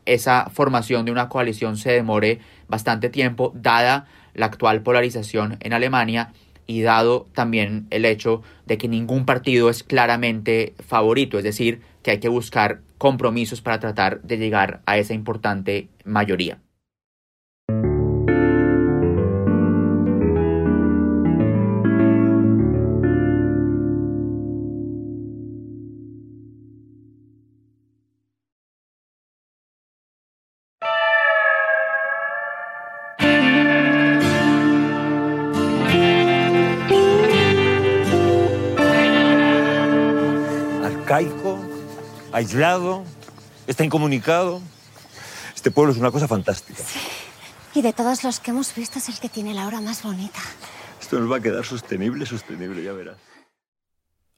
esa 0.06 0.50
formación 0.50 1.04
de 1.04 1.12
una 1.12 1.28
coalición 1.28 1.76
se 1.76 1.92
demore 1.92 2.40
bastante 2.68 3.10
tiempo 3.10 3.52
dada 3.54 4.06
la 4.34 4.46
actual 4.46 4.82
polarización 4.82 5.56
en 5.60 5.72
Alemania 5.72 6.32
y 6.66 6.82
dado 6.82 7.26
también 7.34 7.86
el 7.90 8.04
hecho 8.04 8.42
de 8.66 8.78
que 8.78 8.88
ningún 8.88 9.26
partido 9.26 9.70
es 9.70 9.82
claramente 9.82 10.74
favorito, 10.86 11.36
es 11.36 11.44
decir, 11.44 11.80
que 12.02 12.12
hay 12.12 12.20
que 12.20 12.28
buscar 12.28 12.80
compromisos 12.96 13.60
para 13.60 13.80
tratar 13.80 14.22
de 14.22 14.38
llegar 14.38 14.80
a 14.86 14.96
esa 14.96 15.14
importante 15.14 15.88
mayoría. 16.04 16.60
Aislado, 42.40 43.04
está 43.66 43.84
incomunicado. 43.84 44.60
Este 45.54 45.70
pueblo 45.70 45.92
es 45.92 45.98
una 45.98 46.10
cosa 46.10 46.26
fantástica. 46.26 46.82
Y 47.74 47.82
de 47.82 47.92
todos 47.92 48.24
los 48.24 48.40
que 48.40 48.50
hemos 48.50 48.74
visto 48.74 48.98
es 48.98 49.08
el 49.08 49.20
que 49.20 49.28
tiene 49.28 49.54
la 49.54 49.66
hora 49.66 49.80
más 49.80 50.02
bonita. 50.02 50.40
Esto 51.00 51.20
nos 51.20 51.30
va 51.30 51.36
a 51.36 51.40
quedar 51.40 51.64
sostenible, 51.64 52.26
sostenible, 52.26 52.82
ya 52.82 52.92
verás. 52.92 53.16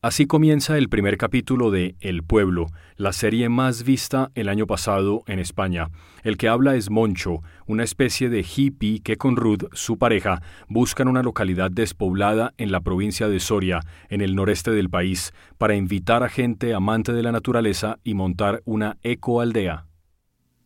Así 0.05 0.27
comienza 0.27 0.77
el 0.79 0.89
primer 0.89 1.17
capítulo 1.17 1.71
de 1.71 1.95
El 2.01 2.25
Pueblo, 2.25 2.67
la 2.97 3.13
serie 3.13 3.49
más 3.49 3.85
vista 3.85 4.33
el 4.35 4.49
año 4.49 4.67
pasado 4.67 5.23
en 5.29 5.39
España. 5.39 5.91
El 6.25 6.37
que 6.37 6.49
habla 6.49 6.75
es 6.75 6.91
Moncho, 6.91 7.41
una 7.69 7.85
especie 7.85 8.29
de 8.29 8.45
hippie 8.45 8.99
que 8.99 9.17
con 9.17 9.37
Ruth, 9.37 9.67
su 9.75 9.99
pareja, 9.99 10.43
buscan 10.67 11.07
una 11.07 11.23
localidad 11.23 11.71
despoblada 11.71 12.53
en 12.59 12.73
la 12.73 12.81
provincia 12.81 13.29
de 13.29 13.39
Soria, 13.39 13.79
en 14.09 14.23
el 14.23 14.35
noreste 14.35 14.73
del 14.73 14.91
país, 14.91 15.33
para 15.57 15.77
invitar 15.77 16.25
a 16.25 16.29
gente 16.29 16.75
amante 16.75 17.13
de 17.13 17.23
la 17.23 17.31
naturaleza 17.31 18.01
y 18.03 18.15
montar 18.15 18.61
una 18.65 18.97
ecoaldea. 19.05 19.87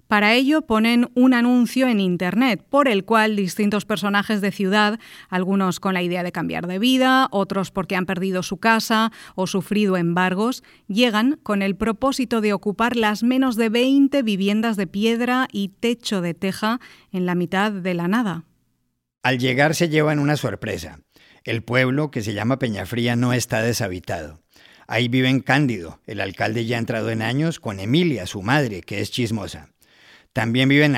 Para 0.08 0.34
ello 0.34 0.62
ponen 0.62 1.10
un 1.14 1.34
anuncio 1.34 1.88
en 1.88 1.98
Internet 1.98 2.64
por 2.68 2.86
el 2.86 3.04
cual 3.04 3.34
distintos 3.34 3.84
personajes 3.84 4.40
de 4.40 4.52
ciudad, 4.52 5.00
algunos 5.28 5.80
con 5.80 5.94
la 5.94 6.02
idea 6.02 6.22
de 6.22 6.30
cambiar 6.30 6.68
de 6.68 6.78
vida, 6.78 7.26
otros 7.32 7.72
porque 7.72 7.96
han 7.96 8.06
perdido 8.06 8.42
su 8.44 8.58
casa 8.58 9.10
o 9.34 9.46
sufrido 9.46 9.96
embargos, 9.96 10.62
llegan 10.86 11.40
con 11.42 11.60
el 11.60 11.74
propósito 11.74 12.40
de 12.40 12.52
ocupar 12.52 12.94
las 12.96 13.24
menos 13.24 13.56
de 13.56 13.68
20 13.68 14.22
viviendas 14.22 14.76
de 14.76 14.86
piedra 14.86 15.48
y 15.50 15.68
techo 15.68 16.20
de 16.20 16.34
teja 16.34 16.80
en 17.10 17.26
la 17.26 17.34
mitad 17.34 17.72
de 17.72 17.94
la 17.94 18.06
nada. 18.06 18.44
Al 19.22 19.38
llegar 19.38 19.74
se 19.74 19.88
llevan 19.88 20.20
una 20.20 20.36
sorpresa. 20.36 21.00
El 21.42 21.62
pueblo, 21.62 22.12
que 22.12 22.22
se 22.22 22.32
llama 22.32 22.60
Peñafría, 22.60 23.16
no 23.16 23.32
está 23.32 23.60
deshabitado. 23.60 24.40
Ahí 24.86 25.08
viven 25.08 25.40
Cándido, 25.40 26.00
el 26.06 26.20
alcalde 26.20 26.64
ya 26.64 26.78
entrado 26.78 27.10
en 27.10 27.22
años, 27.22 27.58
con 27.58 27.80
Emilia, 27.80 28.26
su 28.26 28.42
madre, 28.42 28.82
que 28.82 29.00
es 29.00 29.10
chismosa. 29.10 29.70
También 30.36 30.68
vive 30.68 30.84
en 30.84 30.96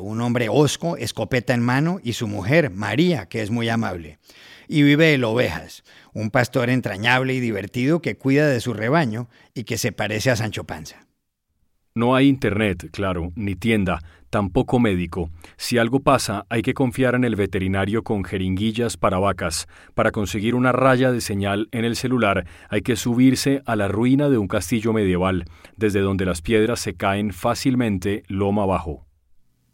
un 0.00 0.20
hombre 0.20 0.48
hosco, 0.48 0.96
escopeta 0.96 1.52
en 1.54 1.60
mano, 1.60 1.98
y 2.04 2.12
su 2.12 2.28
mujer, 2.28 2.70
María, 2.70 3.26
que 3.26 3.42
es 3.42 3.50
muy 3.50 3.68
amable. 3.68 4.20
Y 4.68 4.84
vive 4.84 5.12
el 5.12 5.24
Ovejas, 5.24 5.82
un 6.12 6.30
pastor 6.30 6.70
entrañable 6.70 7.34
y 7.34 7.40
divertido 7.40 8.00
que 8.00 8.16
cuida 8.16 8.46
de 8.46 8.60
su 8.60 8.74
rebaño 8.74 9.28
y 9.54 9.64
que 9.64 9.76
se 9.76 9.90
parece 9.90 10.30
a 10.30 10.36
Sancho 10.36 10.62
Panza. 10.62 11.04
No 11.96 12.14
hay 12.14 12.28
internet, 12.28 12.88
claro, 12.92 13.32
ni 13.34 13.56
tienda, 13.56 14.04
tampoco 14.30 14.78
médico. 14.78 15.30
Si 15.56 15.78
algo 15.78 16.00
pasa, 16.00 16.46
hay 16.48 16.62
que 16.62 16.74
confiar 16.74 17.14
en 17.14 17.24
el 17.24 17.36
veterinario 17.36 18.02
con 18.02 18.24
jeringuillas 18.24 18.96
para 18.96 19.18
vacas. 19.18 19.66
Para 19.94 20.12
conseguir 20.12 20.54
una 20.54 20.72
raya 20.72 21.12
de 21.12 21.20
señal 21.20 21.68
en 21.72 21.84
el 21.84 21.96
celular, 21.96 22.46
hay 22.68 22.82
que 22.82 22.96
subirse 22.96 23.62
a 23.66 23.76
la 23.76 23.88
ruina 23.88 24.28
de 24.28 24.38
un 24.38 24.48
castillo 24.48 24.92
medieval, 24.92 25.44
desde 25.76 26.00
donde 26.00 26.26
las 26.26 26.42
piedras 26.42 26.80
se 26.80 26.94
caen 26.94 27.32
fácilmente 27.32 28.22
loma 28.28 28.62
abajo. 28.64 29.06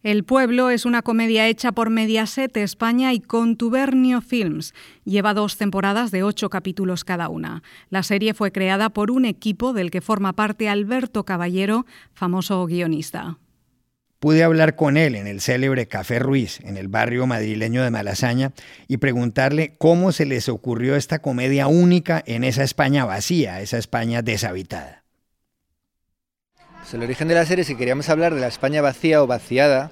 El 0.03 0.25
pueblo 0.25 0.71
es 0.71 0.85
una 0.85 1.03
comedia 1.03 1.47
hecha 1.47 1.71
por 1.71 1.89
Mediaset 1.89 2.57
España 2.57 3.13
y 3.13 3.21
Contubernio 3.21 4.21
Films. 4.21 4.75
Lleva 5.05 5.33
dos 5.33 5.57
temporadas 5.57 6.11
de 6.11 6.25
ocho 6.25 6.51
capítulos 6.51 7.05
cada 7.05 7.29
una. 7.29 7.63
La 7.89 8.03
serie 8.03 8.35
fue 8.35 8.51
creada 8.51 8.91
por 8.91 9.13
un 9.13 9.25
equipo 9.25 9.73
del 9.73 9.93
que 9.93 10.01
forma 10.01 10.33
parte 10.33 10.69
Alberto 10.69 11.25
Caballero, 11.25 11.87
famoso 12.15 12.67
guionista. 12.67 13.39
Pude 14.23 14.45
hablar 14.45 14.77
con 14.77 14.97
él 14.97 15.17
en 15.17 15.27
el 15.27 15.41
célebre 15.41 15.89
Café 15.89 16.21
Ruiz, 16.21 16.61
en 16.63 16.77
el 16.77 16.87
barrio 16.87 17.27
madrileño 17.27 17.83
de 17.83 17.91
Malasaña, 17.91 18.53
y 18.87 18.99
preguntarle 18.99 19.73
cómo 19.79 20.13
se 20.13 20.27
les 20.27 20.49
ocurrió 20.49 20.95
esta 20.95 21.19
comedia 21.19 21.67
única 21.67 22.23
en 22.25 22.45
esa 22.45 22.63
España 22.63 23.05
vacía, 23.05 23.61
esa 23.61 23.79
España 23.79 24.23
deshabitada. 24.23 25.03
Pues 26.79 26.95
el 26.95 27.03
origen 27.03 27.27
de 27.27 27.35
la 27.35 27.45
serie, 27.45 27.65
si 27.65 27.75
queríamos 27.75 28.09
hablar 28.11 28.33
de 28.33 28.41
la 28.41 28.47
España 28.47 28.81
vacía 28.81 29.21
o 29.25 29.27
vaciada, 29.27 29.91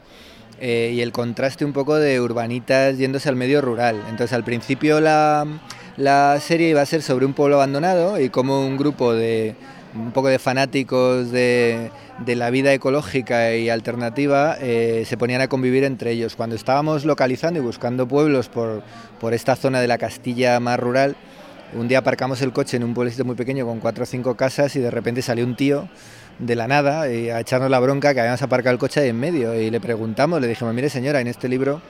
eh, 0.60 0.92
y 0.94 1.00
el 1.00 1.10
contraste 1.10 1.64
un 1.64 1.72
poco 1.72 1.96
de 1.96 2.20
urbanitas 2.20 2.98
yéndose 2.98 3.28
al 3.28 3.34
medio 3.34 3.60
rural. 3.60 4.00
Entonces 4.10 4.32
al 4.32 4.44
principio 4.44 5.00
la, 5.00 5.44
serie 6.40 6.68
iba 6.68 6.82
a 6.82 6.86
ser 6.86 7.02
sobre 7.02 7.26
un 7.26 7.34
pueblo 7.34 7.56
abandonado 7.56 8.20
y 8.20 8.28
como 8.28 8.64
un 8.64 8.76
grupo 8.76 9.12
de 9.12 9.56
un 9.94 10.12
poco 10.12 10.28
de 10.28 10.38
fanáticos 10.38 11.30
de, 11.30 11.90
la 12.26 12.50
vida 12.50 12.72
ecológica 12.72 13.54
y 13.56 13.68
alternativa 13.68 14.56
eh, 14.60 15.04
se 15.06 15.16
ponían 15.16 15.40
a 15.40 15.48
convivir 15.48 15.84
entre 15.84 16.12
ellos. 16.12 16.36
Cuando 16.36 16.56
estábamos 16.56 17.04
localizando 17.04 17.60
y 17.60 17.62
buscando 17.62 18.06
pueblos 18.06 18.48
por, 18.48 18.82
esta 19.32 19.56
zona 19.56 19.80
de 19.80 19.88
la 19.88 19.98
Castilla 19.98 20.60
más 20.60 20.78
rural, 20.78 21.16
un 21.74 21.88
día 21.88 21.98
aparcamos 21.98 22.42
el 22.42 22.52
coche 22.52 22.76
en 22.76 22.84
un 22.84 22.94
pueblecito 22.94 23.24
muy 23.24 23.36
pequeño 23.36 23.66
con 23.66 23.80
cuatro 23.80 24.04
o 24.04 24.06
cinco 24.06 24.36
casas 24.36 24.74
y 24.76 24.80
de 24.80 24.90
repente 24.90 25.22
salió 25.22 25.44
un 25.44 25.56
tío 25.56 25.88
de 26.38 26.56
la 26.56 26.66
nada 26.66 27.10
y 27.12 27.30
a 27.30 27.40
echarnos 27.40 27.70
la 27.70 27.78
bronca 27.80 28.14
que 28.14 28.20
habíamos 28.20 28.42
aparcado 28.42 28.72
el 28.72 28.78
coche 28.78 29.00
ahí 29.00 29.08
en 29.10 29.20
medio 29.20 29.54
y 29.60 29.70
le 29.70 29.80
preguntamos, 29.80 30.40
le 30.40 30.48
dijimos, 30.48 30.74
mire 30.74 30.88
señora, 30.88 31.20
en 31.20 31.26
este 31.26 31.48
libro 31.48 31.80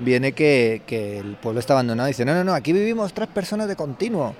viene 0.00 0.32
que, 0.32 0.82
el 1.20 1.36
pueblo 1.36 1.60
está 1.60 1.74
abandonado. 1.74 2.08
Dice, 2.08 2.24
no, 2.24 2.34
no, 2.34 2.44
no, 2.44 2.54
aquí 2.54 2.72
vivimos 2.72 3.12
tres 3.12 3.28
personas 3.28 3.68
de 3.68 3.76
continuo, 3.76 4.34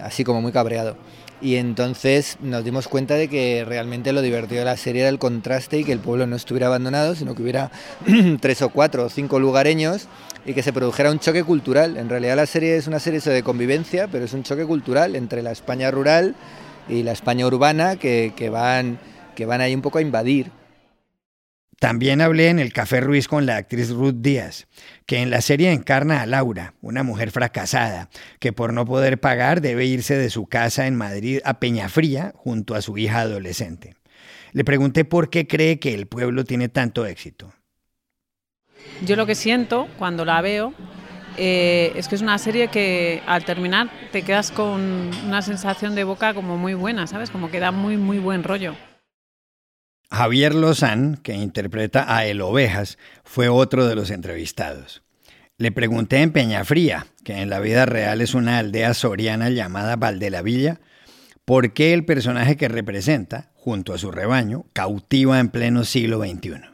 así 0.00 0.24
como 0.24 0.40
muy 0.40 0.52
cabreado. 0.52 0.96
y 1.40 1.56
entonces 1.56 2.36
nos 2.40 2.64
dimos 2.64 2.86
cuenta 2.86 3.14
de 3.14 3.28
que 3.28 3.64
realmente 3.66 4.12
lo 4.12 4.22
divertido 4.22 4.60
de 4.60 4.64
la 4.66 4.76
serie 4.76 5.02
era 5.02 5.08
el 5.08 5.18
contraste 5.18 5.78
y 5.78 5.84
que 5.84 5.90
el 5.90 5.98
pueblo 5.98 6.26
no 6.26 6.36
estuviera 6.36 6.68
abandonado, 6.68 7.16
sino 7.16 7.34
que 7.34 7.42
hubiera 7.42 7.72
tres 8.40 8.62
o 8.62 8.68
cuatro 8.68 9.06
o 9.06 9.08
cinco 9.08 9.40
lugareños 9.40 10.06
y 10.44 10.54
que 10.54 10.62
se 10.62 10.72
produjera 10.72 11.10
un 11.10 11.18
choque 11.18 11.44
cultural. 11.44 11.96
En 11.96 12.08
realidad 12.08 12.36
la 12.36 12.46
serie 12.46 12.76
es 12.76 12.86
una 12.86 13.00
serie 13.00 13.20
de 13.20 13.42
convivencia, 13.42 14.08
pero 14.08 14.24
es 14.24 14.32
un 14.32 14.42
choque 14.42 14.64
cultural 14.64 15.16
entre 15.16 15.42
la 15.42 15.52
España 15.52 15.90
rural 15.90 16.34
y 16.88 17.02
la 17.02 17.12
España 17.12 17.46
urbana 17.46 17.96
que, 17.96 18.32
van, 18.50 18.98
que 19.34 19.46
van 19.46 19.60
ahí 19.60 19.74
un 19.74 19.82
poco 19.82 19.98
a 19.98 20.02
invadir. 20.02 20.50
También 21.82 22.20
hablé 22.20 22.48
en 22.48 22.60
el 22.60 22.72
Café 22.72 23.00
Ruiz 23.00 23.26
con 23.26 23.44
la 23.44 23.56
actriz 23.56 23.90
Ruth 23.90 24.14
Díaz, 24.18 24.68
que 25.04 25.16
en 25.18 25.30
la 25.30 25.40
serie 25.40 25.72
encarna 25.72 26.22
a 26.22 26.26
Laura, 26.26 26.74
una 26.80 27.02
mujer 27.02 27.32
fracasada, 27.32 28.08
que 28.38 28.52
por 28.52 28.72
no 28.72 28.84
poder 28.84 29.18
pagar 29.18 29.60
debe 29.60 29.84
irse 29.84 30.14
de 30.14 30.30
su 30.30 30.46
casa 30.46 30.86
en 30.86 30.94
Madrid 30.94 31.40
a 31.44 31.58
Peñafría 31.58 32.34
junto 32.36 32.76
a 32.76 32.82
su 32.82 32.96
hija 32.98 33.22
adolescente. 33.22 33.96
Le 34.52 34.62
pregunté 34.62 35.04
por 35.04 35.28
qué 35.28 35.48
cree 35.48 35.80
que 35.80 35.92
el 35.92 36.06
pueblo 36.06 36.44
tiene 36.44 36.68
tanto 36.68 37.04
éxito. 37.04 37.52
Yo 39.04 39.16
lo 39.16 39.26
que 39.26 39.34
siento 39.34 39.88
cuando 39.98 40.24
la 40.24 40.40
veo 40.40 40.74
eh, 41.36 41.94
es 41.96 42.06
que 42.06 42.14
es 42.14 42.22
una 42.22 42.38
serie 42.38 42.68
que 42.68 43.24
al 43.26 43.44
terminar 43.44 43.90
te 44.12 44.22
quedas 44.22 44.52
con 44.52 45.10
una 45.26 45.42
sensación 45.42 45.96
de 45.96 46.04
boca 46.04 46.32
como 46.32 46.56
muy 46.56 46.74
buena, 46.74 47.08
¿sabes? 47.08 47.30
Como 47.30 47.50
que 47.50 47.58
da 47.58 47.72
muy, 47.72 47.96
muy 47.96 48.20
buen 48.20 48.44
rollo. 48.44 48.76
Javier 50.12 50.54
Lozán, 50.54 51.18
que 51.22 51.32
interpreta 51.32 52.14
a 52.14 52.26
El 52.26 52.42
Ovejas, 52.42 52.98
fue 53.24 53.48
otro 53.48 53.86
de 53.86 53.94
los 53.94 54.10
entrevistados. 54.10 55.02
Le 55.56 55.72
pregunté 55.72 56.20
en 56.20 56.32
Peñafría, 56.32 57.06
que 57.24 57.40
en 57.40 57.48
la 57.48 57.60
vida 57.60 57.86
real 57.86 58.20
es 58.20 58.34
una 58.34 58.58
aldea 58.58 58.92
soriana 58.92 59.48
llamada 59.48 59.96
Valdelavilla, 59.96 60.80
por 61.46 61.72
qué 61.72 61.94
el 61.94 62.04
personaje 62.04 62.58
que 62.58 62.68
representa, 62.68 63.52
junto 63.54 63.94
a 63.94 63.98
su 63.98 64.10
rebaño, 64.10 64.66
cautiva 64.74 65.40
en 65.40 65.48
pleno 65.48 65.84
siglo 65.84 66.22
XXI 66.22 66.71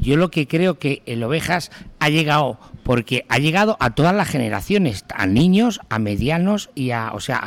yo 0.00 0.16
lo 0.16 0.30
que 0.30 0.46
creo 0.46 0.78
que 0.78 1.02
el 1.06 1.22
Ovejas 1.22 1.70
ha 1.98 2.08
llegado, 2.08 2.58
porque 2.82 3.24
ha 3.28 3.38
llegado 3.38 3.76
a 3.80 3.94
todas 3.94 4.14
las 4.14 4.28
generaciones, 4.28 5.04
a 5.14 5.26
niños, 5.26 5.80
a 5.88 5.98
medianos 5.98 6.70
y 6.74 6.90
a, 6.90 7.12
o 7.12 7.20
sea, 7.20 7.38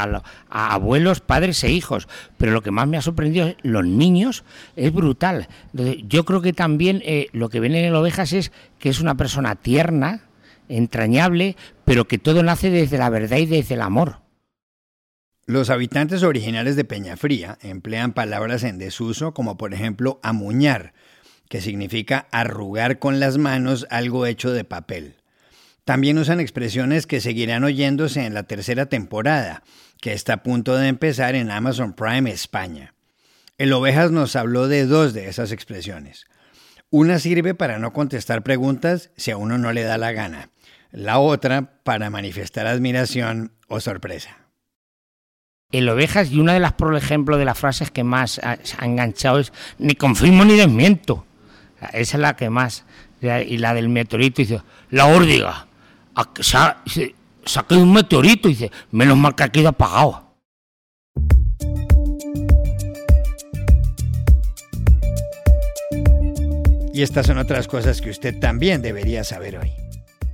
a, 0.50 0.74
abuelos, 0.74 1.20
padres 1.20 1.64
e 1.64 1.72
hijos. 1.72 2.08
Pero 2.38 2.52
lo 2.52 2.62
que 2.62 2.72
más 2.72 2.88
me 2.88 2.98
ha 2.98 3.02
sorprendido 3.02 3.48
es 3.48 3.56
los 3.62 3.86
niños, 3.86 4.44
es 4.76 4.94
brutal. 4.94 5.48
yo 5.74 6.26
creo 6.26 6.42
que 6.42 6.54
también 6.54 7.02
eh, 7.06 7.28
lo 7.34 7.50
que 7.50 7.60
ven 7.60 7.76
en 7.76 7.86
el 7.86 7.96
Ovejas 7.96 8.34
es 8.34 8.52
que 8.80 8.90
es 8.90 9.00
una 9.00 9.16
persona 9.16 9.56
tierna, 9.56 10.22
entrañable, 10.68 11.56
pero 11.86 12.08
que 12.08 12.18
todo 12.18 12.44
nace 12.44 12.70
desde 12.70 12.98
la 12.98 13.10
verdad 13.10 13.38
y 13.38 13.46
desde 13.46 13.76
el 13.76 13.82
amor. 13.82 14.22
Los 15.48 15.70
habitantes 15.70 16.24
originales 16.24 16.76
de 16.76 16.86
Peñafría 16.86 17.58
emplean 17.62 18.14
palabras 18.14 18.64
en 18.64 18.78
desuso 18.78 19.34
como 19.34 19.58
por 19.58 19.74
ejemplo 19.74 20.20
amuñar, 20.24 20.94
que 21.52 21.60
significa 21.60 22.28
arrugar 22.32 22.98
con 22.98 23.20
las 23.20 23.38
manos 23.38 23.86
algo 23.90 24.26
hecho 24.26 24.52
de 24.52 24.64
papel. 24.64 25.18
También 25.84 26.18
usan 26.18 26.40
expresiones 26.40 27.06
que 27.06 27.20
seguirán 27.20 27.66
oyéndose 27.66 28.26
en 28.26 28.34
la 28.34 28.44
tercera 28.44 28.86
temporada, 28.86 29.62
que 30.00 30.14
está 30.14 30.36
a 30.36 30.44
punto 30.44 30.78
de 30.78 30.88
empezar 30.88 31.36
en 31.36 31.52
Amazon 31.52 31.92
Prime 31.92 32.32
España. 32.32 32.94
El 33.58 33.74
Ovejas 33.74 34.12
nos 34.12 34.38
habló 34.38 34.70
de 34.70 34.86
dos 34.86 35.14
de 35.14 35.28
esas 35.28 35.52
expresiones. 35.52 36.24
Una 36.90 37.20
sirve 37.20 37.54
para 37.54 37.80
no 37.80 37.92
contestar 37.92 38.44
preguntas 38.44 39.12
si 39.18 39.32
a 39.32 39.38
uno 39.38 39.58
no 39.58 39.74
le 39.74 39.84
da 39.84 39.98
la 39.98 40.14
gana. 40.14 40.52
La 40.92 41.20
otra 41.20 41.84
para 41.84 42.10
manifestar 42.10 42.66
admiración 42.66 43.52
o 43.68 43.82
sorpresa. 43.82 44.38
El 45.74 45.90
ovejas 45.90 46.32
y 46.32 46.40
una 46.40 46.54
de 46.54 46.62
las, 46.62 46.72
por 46.72 46.96
ejemplo, 46.96 47.38
de 47.38 47.44
las 47.44 47.60
frases 47.60 47.92
que 47.92 48.06
más 48.06 48.40
ha, 48.40 48.58
ha 48.78 48.86
enganchado 48.86 49.40
es 49.40 49.52
ni 49.80 49.96
confirmo 49.96 50.46
ni 50.46 50.56
desmiento. 50.56 51.26
Esa 51.94 52.18
es 52.18 52.22
la 52.22 52.36
que 52.36 52.50
más. 52.50 52.86
Y 53.22 53.58
la 53.58 53.74
del 53.74 53.90
meteorito 53.90 54.42
dice, 54.42 54.62
la 54.90 55.08
órdiga. 55.08 55.68
Saqué 57.46 57.76
un 57.76 57.92
meteorito 57.92 58.48
dice, 58.48 58.72
menos 58.92 59.18
mal 59.18 59.36
que 59.36 59.44
ha 59.44 59.50
quedado 59.50 59.70
apagado. 59.70 60.32
Y 66.94 67.04
estas 67.04 67.26
son 67.26 67.38
otras 67.38 67.68
cosas 67.68 68.02
que 68.02 68.10
usted 68.10 68.38
también 68.40 68.82
debería 68.82 69.24
saber 69.24 69.58
hoy. 69.58 69.81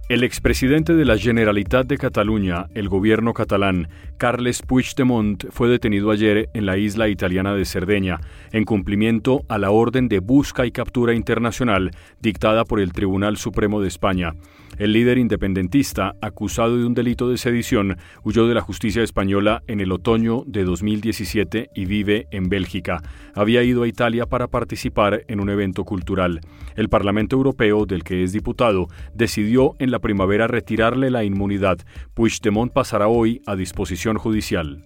El 0.10 0.24
expresidente 0.24 0.96
de 0.96 1.04
la 1.04 1.18
Generalitat 1.18 1.86
de 1.86 1.98
Cataluña, 1.98 2.68
el 2.74 2.88
gobierno 2.88 3.34
catalán, 3.34 3.90
Carles 4.18 4.62
Puigdemont, 4.62 5.44
fue 5.50 5.68
detenido 5.68 6.12
ayer 6.12 6.50
en 6.54 6.66
la 6.66 6.78
isla 6.78 7.10
italiana 7.10 7.54
de 7.54 7.66
Cerdeña, 7.66 8.22
en 8.54 8.64
cumplimiento 8.64 9.42
a 9.50 9.58
la 9.58 9.70
orden 9.70 10.08
de 10.08 10.20
busca 10.20 10.66
y 10.66 10.72
captura 10.72 11.14
internacional 11.14 11.92
dictada 12.22 12.64
por 12.64 12.80
el 12.80 12.94
Tribunal 12.94 13.36
Supremo 13.36 13.82
de 13.82 13.90
España. 13.90 14.32
El 14.78 14.94
líder 14.94 15.18
independentista, 15.18 16.14
acusado 16.22 16.78
de 16.78 16.86
un 16.86 16.94
delito 16.94 17.30
de 17.30 17.38
sedición, 17.38 17.98
huyó 18.24 18.48
de 18.48 18.54
la 18.54 18.62
justicia 18.62 19.02
española 19.02 19.64
en 19.68 19.80
el 19.80 19.92
otoño 19.92 20.44
de 20.46 20.64
2017 20.64 21.72
y 21.74 21.86
vive 21.86 22.28
en 22.30 22.48
Bélgica. 22.48 23.02
Había 23.34 23.64
ido 23.64 23.84
a 23.84 23.88
Italia 23.88 24.28
para 24.28 24.48
participar 24.48 25.24
en 25.28 25.40
un 25.40 25.50
evento 25.50 25.84
cultural. 25.84 26.42
El 26.76 26.90
Parlamento 26.90 27.36
Europeo, 27.36 27.88
del 27.88 28.04
que 28.04 28.24
es 28.24 28.34
diputado, 28.34 28.88
decidió 29.16 29.76
en 29.80 29.90
la 29.90 30.00
primavera 30.00 30.48
retirarle 30.48 31.10
la 31.10 31.24
inmunidad. 31.24 31.80
Puigdemont 32.14 32.72
pasará 32.72 33.08
hoy 33.08 33.42
a 33.48 33.56
disposición 33.56 34.18
judicial. 34.18 34.84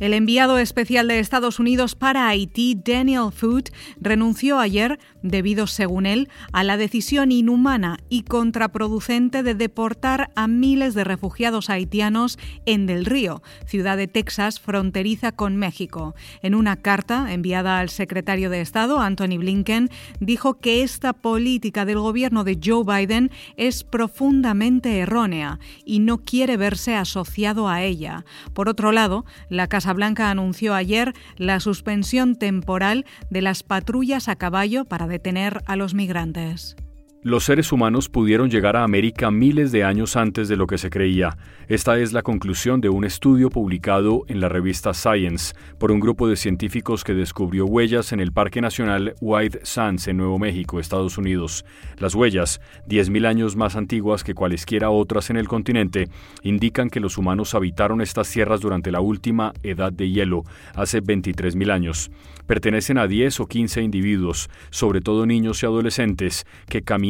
El 0.00 0.14
enviado 0.14 0.56
especial 0.56 1.08
de 1.08 1.18
Estados 1.18 1.58
Unidos 1.58 1.94
para 1.94 2.26
Haití, 2.26 2.74
Daniel 2.74 3.30
Foote, 3.30 3.70
renunció 4.00 4.58
ayer 4.58 4.98
debido, 5.22 5.66
según 5.66 6.06
él, 6.06 6.30
a 6.52 6.64
la 6.64 6.78
decisión 6.78 7.30
inhumana 7.30 7.98
y 8.08 8.22
contraproducente 8.22 9.42
de 9.42 9.54
deportar 9.54 10.30
a 10.34 10.48
miles 10.48 10.94
de 10.94 11.04
refugiados 11.04 11.68
haitianos 11.68 12.38
en 12.64 12.86
Del 12.86 13.04
Río, 13.04 13.42
ciudad 13.66 13.98
de 13.98 14.08
Texas 14.08 14.58
fronteriza 14.58 15.32
con 15.32 15.58
México. 15.58 16.14
En 16.40 16.54
una 16.54 16.76
carta 16.76 17.34
enviada 17.34 17.78
al 17.78 17.90
secretario 17.90 18.48
de 18.48 18.62
Estado, 18.62 19.00
Anthony 19.00 19.36
Blinken, 19.36 19.90
dijo 20.18 20.60
que 20.60 20.82
esta 20.82 21.12
política 21.12 21.84
del 21.84 21.98
gobierno 21.98 22.42
de 22.42 22.58
Joe 22.64 22.84
Biden 22.84 23.30
es 23.58 23.84
profundamente 23.84 24.98
errónea 24.98 25.60
y 25.84 25.98
no 25.98 26.22
quiere 26.22 26.56
verse 26.56 26.94
asociado 26.94 27.68
a 27.68 27.82
ella. 27.82 28.24
Por 28.54 28.70
otro 28.70 28.92
lado, 28.92 29.26
la 29.50 29.68
Casa 29.68 29.89
Blanca 29.92 30.30
anunció 30.30 30.74
ayer 30.74 31.14
la 31.36 31.60
suspensión 31.60 32.36
temporal 32.36 33.06
de 33.30 33.42
las 33.42 33.62
patrullas 33.62 34.28
a 34.28 34.36
caballo 34.36 34.84
para 34.84 35.06
detener 35.06 35.62
a 35.66 35.76
los 35.76 35.94
migrantes. 35.94 36.76
Los 37.22 37.44
seres 37.44 37.70
humanos 37.70 38.08
pudieron 38.08 38.48
llegar 38.48 38.78
a 38.78 38.82
América 38.82 39.30
miles 39.30 39.72
de 39.72 39.84
años 39.84 40.16
antes 40.16 40.48
de 40.48 40.56
lo 40.56 40.66
que 40.66 40.78
se 40.78 40.88
creía. 40.88 41.36
Esta 41.68 41.98
es 41.98 42.14
la 42.14 42.22
conclusión 42.22 42.80
de 42.80 42.88
un 42.88 43.04
estudio 43.04 43.50
publicado 43.50 44.24
en 44.28 44.40
la 44.40 44.48
revista 44.48 44.94
Science 44.94 45.54
por 45.78 45.92
un 45.92 46.00
grupo 46.00 46.28
de 46.28 46.36
científicos 46.36 47.04
que 47.04 47.12
descubrió 47.12 47.66
huellas 47.66 48.12
en 48.12 48.20
el 48.20 48.32
Parque 48.32 48.62
Nacional 48.62 49.16
White 49.20 49.60
Sands 49.64 50.08
en 50.08 50.16
Nuevo 50.16 50.38
México, 50.38 50.80
Estados 50.80 51.18
Unidos. 51.18 51.66
Las 51.98 52.14
huellas, 52.14 52.62
10.000 52.88 53.26
años 53.26 53.54
más 53.54 53.76
antiguas 53.76 54.24
que 54.24 54.32
cualesquiera 54.32 54.88
otras 54.88 55.28
en 55.28 55.36
el 55.36 55.46
continente, 55.46 56.08
indican 56.42 56.88
que 56.88 57.00
los 57.00 57.18
humanos 57.18 57.54
habitaron 57.54 58.00
estas 58.00 58.30
tierras 58.30 58.62
durante 58.62 58.90
la 58.90 59.02
última 59.02 59.52
edad 59.62 59.92
de 59.92 60.08
hielo, 60.08 60.44
hace 60.74 61.02
23.000 61.02 61.70
años. 61.70 62.10
Pertenecen 62.46 62.96
a 62.96 63.06
10 63.06 63.40
o 63.40 63.46
15 63.46 63.82
individuos, 63.82 64.48
sobre 64.70 65.02
todo 65.02 65.26
niños 65.26 65.62
y 65.62 65.66
adolescentes, 65.66 66.46
que 66.66 66.82
caminan 66.82 67.09